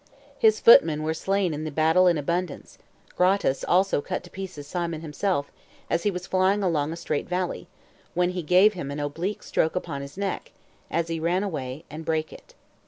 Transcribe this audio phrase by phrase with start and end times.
[0.39, 2.79] His footmen were slain in the battle in abundance;
[3.15, 5.51] Gratus also cut to pieces Simon himself,
[5.91, 7.67] as he was flying along a strait valley,
[8.15, 10.53] when he gave him an oblique stroke upon his neck,
[10.89, 12.55] as he ran away, and brake it.